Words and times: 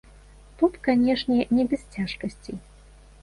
Тут, 0.59 0.77
канешне, 0.87 1.37
не 1.57 1.63
без 1.73 1.83
цяжкасцей. 1.97 2.57